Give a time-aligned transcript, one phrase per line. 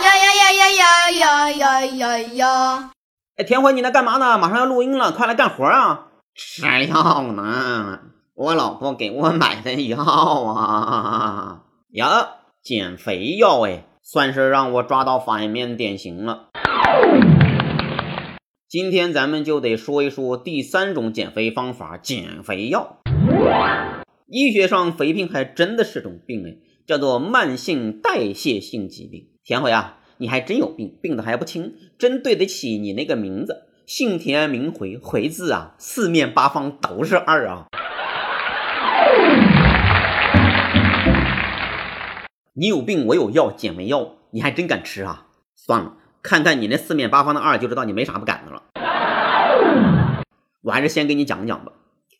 [0.00, 2.90] 呀呀呀呀呀呀呀呀呀！
[3.36, 4.38] 哎，田辉，你在干嘛呢？
[4.38, 6.06] 马上要录音了，快来干活啊！
[6.34, 8.00] 吃药呢，
[8.34, 11.60] 我老婆给我买的药啊，
[11.92, 12.28] 呀，
[12.62, 16.48] 减肥药哎，算是让我抓到反面典型了。
[18.68, 22.96] 今天咱们就得说一说第三种减肥方法——减肥药。
[24.26, 26.56] 医学上，肥胖还真的是种病哎。
[26.90, 29.28] 叫做慢性代谢性疾病。
[29.44, 33.68] 田辉啊，你还真有病，病的还不轻，真对得起你那个名字。
[33.86, 37.66] 姓田名回，回字啊，四面八方都是二啊！
[42.54, 45.28] 你有病，我有药，减肥药，你还真敢吃啊？
[45.54, 45.92] 算了，
[46.24, 48.64] 看看你那四面八方的二，就知道你没啥不敢的了。
[50.62, 51.70] 我还是先给你讲讲吧。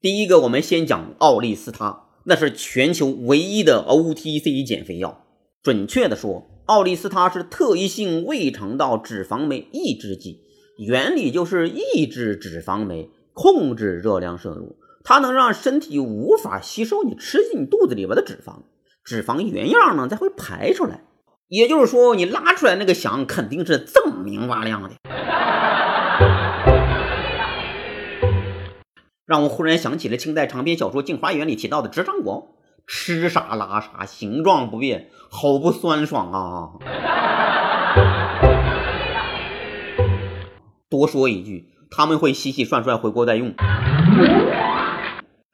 [0.00, 5.24] 第一个，我们先讲奥利司他，那是全球唯一的 OTC 减肥药。
[5.62, 10.40] 准确的说，奥利司他是特异性胃肠道脂肪酶抑制剂。
[10.78, 14.76] 原理就是抑制脂肪酶，控制热量摄入。
[15.04, 18.62] 它能让身体无法吸收你吃进肚子里边的脂肪，
[19.04, 21.02] 脂肪原样呢才会排出来。
[21.48, 24.90] 也就是说，你拉出来那个翔肯定是锃明瓦亮的。
[29.32, 32.54] 让我忽然想起了清代长篇小说《镜花缘》里提到的直肠果，
[32.86, 36.68] 吃啥拉啥，形状不变，好不酸爽啊！
[40.90, 43.54] 多说一句，他们会洗洗涮涮，回锅再用。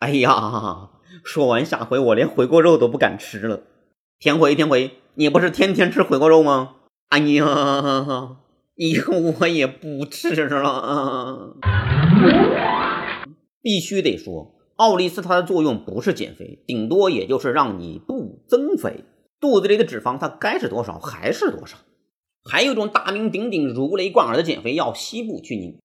[0.00, 0.88] 哎呀，
[1.22, 3.60] 说完下回我连回锅肉都不敢吃了。
[4.18, 6.70] 天回天回，你不是天天吃回锅肉吗？
[7.10, 8.38] 哎呀，
[8.74, 11.54] 以后我也不吃了。
[13.62, 19.04] 必须得说，奥利司他的作用不是减肥，顶多也就是让你不增肥，
[19.40, 21.76] 肚子里的脂肪它该是多少还是多少。
[22.44, 25.76] 还有一种大名鼎鼎、如雷贯耳的减肥药——西部曲宁。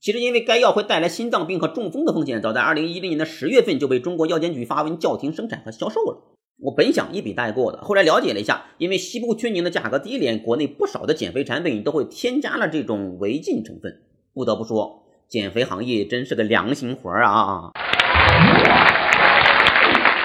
[0.00, 6.34] 其实，因为该药会带来心脏病和中风的风险，早在2010年的十月份就被中国药监局发文叫停生产和销售了。
[6.58, 14.02] 我本想一笔带过的，后来了解了一下，因为西部曲宁的价格低廉，国内不少的减肥产品都会添加了这种违禁成分。
[14.34, 17.72] 不得不说，减肥行业真是个良心活儿啊！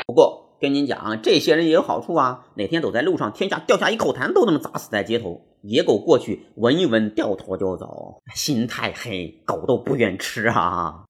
[0.06, 2.48] 不过，跟您讲，这些人也有好处啊！
[2.56, 5.46] 哪天走在路上，天下掉下一口痰，都能砸死在街头。
[5.62, 11.06] 野狗过去闻一闻，掉头就走，心太黑，狗都不愿吃啊！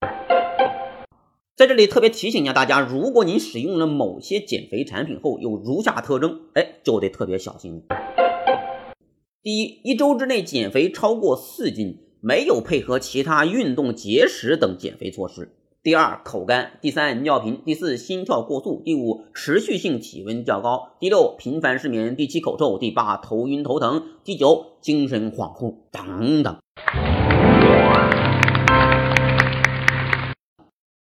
[1.56, 7.82] 在这里特别提醒一下大家，如果您使用了某些减肥产品后有如下特征，哎，就得特别小心。
[9.42, 15.54] 第一，一周之内减肥超过四斤，没有配合其他运动、节食等减肥措施。
[15.84, 26.58] 第二，口干；第三，尿频；第四，心跳过速；第五，持续性体温较高；第六，频繁失眠；第七，口臭；第八，头晕头疼；第九，精神恍惚等等。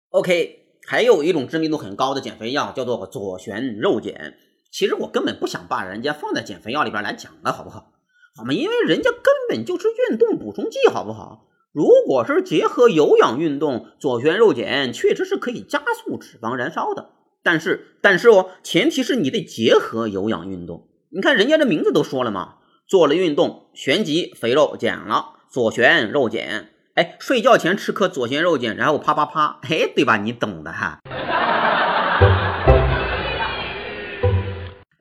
[0.09, 4.33] OK，还有一种知名度很高的减肥药叫做左旋肉碱。
[4.69, 7.93] 其实我根本不想把人家放在减肥药里边来讲了，好不好？
[8.37, 8.53] 好吗？
[8.53, 11.45] 因为人家根本就是运动补充剂，好不好？
[11.71, 17.09] 如果是结合有氧运动，左旋肉碱确实是可以加速脂肪燃烧的。
[17.43, 20.87] 但是，但是哦，前提是你得结合有氧运动。
[21.11, 22.55] 你看人家这名字都说了嘛，
[22.87, 26.69] 做了运动，旋即肥肉减了，左旋肉碱。
[26.95, 30.17] 哎，睡觉前吃颗左旋肉碱，然后啪啪啪，哎，对吧？
[30.17, 30.99] 你懂的哈。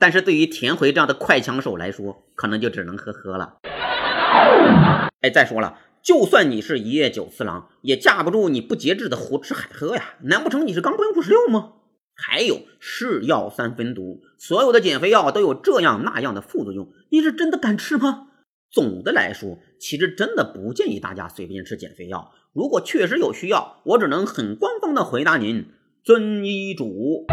[0.04, 3.54] 但是对于田回这样的快枪手来说，可能就只能呵呵了。
[5.22, 5.78] 哎，再说了。
[6.02, 10.16] 就算你是一夜九次郎，也架不住你不节制的胡吃海喝呀！
[10.24, 11.72] 难不成你是钢棍五十六吗？
[12.14, 18.26] 还有是药三分毒，所有的减肥药都有这样那样的副作用，你是真的敢吃吗？
[18.70, 22.30] 总的来说，其实真的不建议大家随便吃减肥药。
[22.52, 25.64] 如果确实有需要，我只能很官方的回答您：
[26.04, 27.24] 遵医嘱。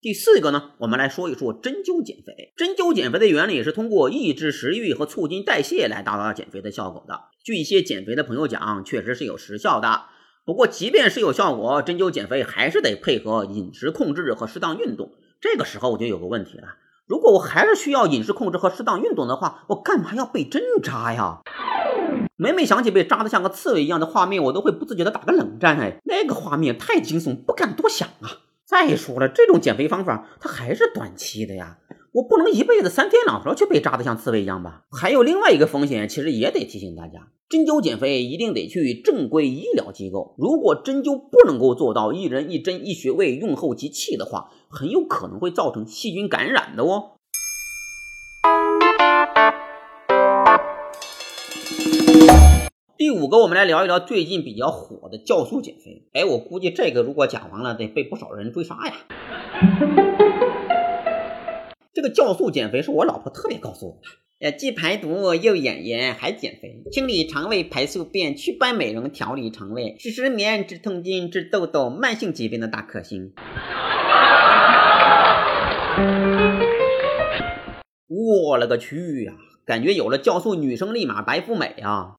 [0.00, 2.52] 第四个呢，我们来说一说针灸减肥。
[2.56, 7.22] 针灸减肥的原理是通过抑制食欲和促进代谢来达到减肥的效果的。
[7.44, 10.02] 据一些减肥的朋友讲，确实是有实效的。
[10.44, 15.10] 不过，即便是有效果，针灸减肥还是得配合饮食控制和适当运动。
[15.40, 16.68] 这个时候我就有个问题了：
[17.08, 21.40] 如果我还是需要饮食控制和适当运动的话，我干嘛要被针扎呀？
[22.36, 25.76] 每每想起被扎得像个刺猬一样的画面，我都会不自觉地打个冷战。
[25.80, 28.46] 哎，那个画面太惊悚，不敢多想啊。
[28.68, 31.78] 再说了，这种减肥方法它还是短期的呀，
[32.12, 34.84] 我不能一辈子三天两头就被扎得像刺猬一样吧？
[34.90, 40.34] 还有另外一个风险，其实也得提醒大家，针灸减肥一定得去正规医疗机构。
[40.36, 47.17] 如果针灸不能够做到一人一针一穴位用后即弃的话，很有可能会造成细菌感染的哦。
[52.98, 56.08] 第五个，我们来聊一聊最近比较火的酵素减肥。
[56.14, 58.92] 哎，我估计这个如果讲完了，得被不少人追杀呀。
[61.94, 64.08] 这个酵素减肥是我老婆特别告诉我的。
[64.40, 73.32] 呃，既排毒又养颜还减肥，清理肠胃排宿便，祛斑美容调理肠胃，治失眠治痛经治痘痘，慢性疾病的大克星。
[78.08, 79.34] 我勒个去呀！
[79.64, 82.14] 感觉有了酵素，女生立马白富美啊！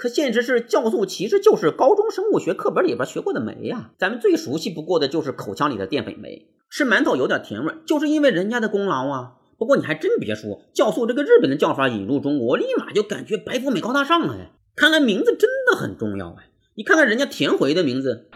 [0.00, 3.90] 可现实是，酵素其实就是高中生物学课本里边学过的酶呀。
[3.98, 6.46] 咱们最熟悉不过的就是口腔里的淀粉酶。
[6.70, 9.32] 吃馒头有点甜味，就是因为人家的功劳啊。
[9.58, 14.52] 不过你还真别说，酵素这个日本的叫法引入中国，立马就感觉白富美高大上了呀！
[14.74, 16.36] 看来名字真的很重要啊！
[16.76, 18.30] 你看看人家田回的名字，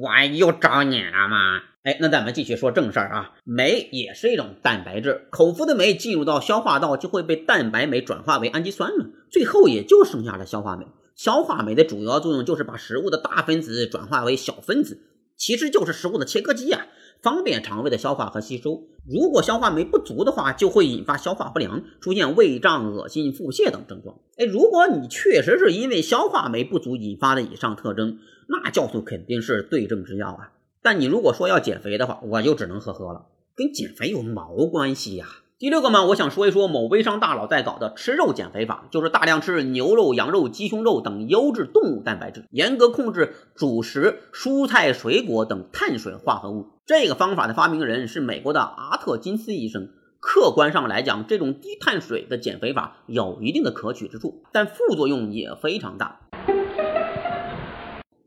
[0.00, 1.62] 我又找你了吗？
[1.82, 3.32] 哎，那咱们继续说正事儿啊。
[3.44, 10.86] 酶也是一种蛋白质，口服的酶进入到消化道就会被蛋白酶转化为氨基酸了，最后也就剩下了消化酶。
[11.14, 15.02] 消化酶的主要作用就是把食物的大分子转化为小分子。
[15.36, 16.86] 其实就是食物的切割机啊，
[17.24, 18.84] 方便肠胃的消化和吸收。
[19.08, 24.16] 如果消化酶不足的话，就会引发消化不良，出现胃胀、恶心、腹泻等症状。
[24.36, 30.52] 哎，如果你确实是因为消化酶不足引发的以上特征，那酵素肯定是对症之药啊。
[30.82, 33.26] 但你如果说要减肥的话，我就只能呵呵了，
[33.56, 35.26] 跟减肥有毛关系呀？
[35.56, 46.70] 第六个嘛，我想说一说某微商大佬在搞的吃肉减肥法，就是大量吃牛肉、羊肉、鸡胸肉等优质动物蛋白质，严格控制主食、蔬菜、水果等碳水化合物。
[46.86, 49.90] 这个方法的发明人是美国的阿特金斯医生。
[50.18, 56.20] 客观上来讲，这种低碳水的减肥法有一定的可取之处，但副作用也非常大。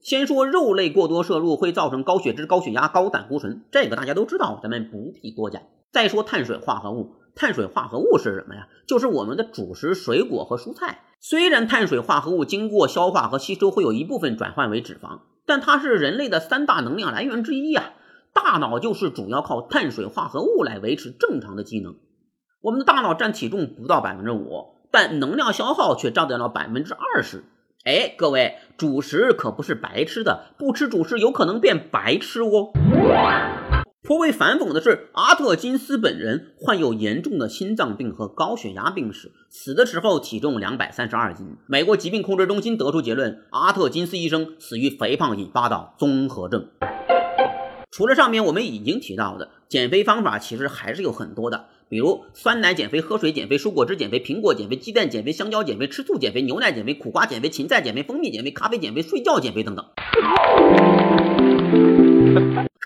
[0.08, 5.64] 先说肉类过多摄入会造成高血脂、高血压、高胆固醇，这个大家都知道，咱们不必多讲。
[5.92, 8.70] 再说碳水化合物，碳水化合物是什么呀？
[8.88, 11.02] 就是我们的主食、水果和蔬菜。
[11.20, 17.92] 虽然碳水化合物经过消化和吸收会有一部分转换为脂肪，但它是人类的三大能量来源之一呀。
[18.32, 21.98] 大脑就是主要靠碳水化合物来维持正常的机能。
[22.62, 27.44] 我们的大脑占体重不到百分之五，但能量消耗却占到了百分之二十。
[27.84, 32.72] 哎，各位，主食可不是白吃的，不吃主食有可能变白痴哦。
[34.04, 41.56] 颇为反讽的是，阿特金斯本人患有严重的心脏病和高血压病史，死的时候体重两百三十二斤。
[41.68, 46.70] 美国疾病控制中心得出结论：阿特金斯医生死于肥胖引发的综合症。
[47.92, 59.86] 除了上面我们已经提到的减肥方法，其实还是有很多的，比如酸奶减肥、喝水减肥、蔬果汁减肥、苹果减肥、鸡蛋减肥、香蕉减肥、吃醋减肥、牛奶减肥、苦瓜减肥、芹菜减肥、蜂蜜减肥、咖啡减肥、睡觉减肥等等。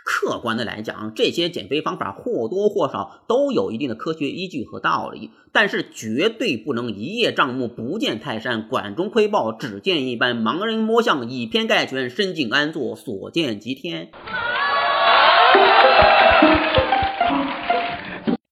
[0.03, 14.11] 客观的来讲，这些减肥方法或多或少都有一定的科学依据和道理，但是绝对不能一叶障目、不见泰山、管中窥豹、只见一斑、盲人摸象、以偏概全、深井安坐、所见即天。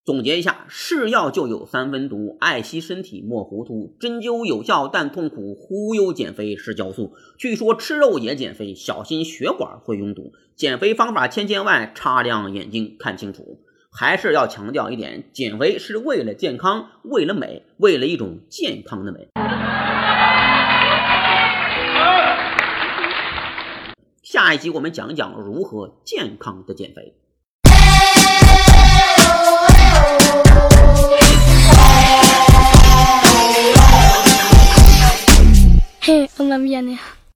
[0.09, 3.95] 总结一下，是药就有三分毒，爱惜身体莫糊涂。
[3.99, 7.13] 针灸有效但痛苦，忽悠减肥是酵素。
[7.37, 10.33] 据说吃肉也减肥，小心血管会拥堵。
[10.55, 13.59] 减肥方法千千万，擦亮眼睛看清楚。
[13.91, 19.27] 还是要强调一点，减肥是为了健康，为了美，为了一种健康的美。
[24.23, 27.13] 下一集我们讲讲如何健康的减肥。
[36.01, 36.97] Hey, on va bien